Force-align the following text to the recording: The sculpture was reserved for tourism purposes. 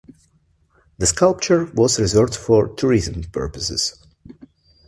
The 0.97 1.05
sculpture 1.05 1.65
was 1.75 1.99
reserved 1.99 2.33
for 2.35 2.69
tourism 2.73 3.21
purposes. 3.31 4.03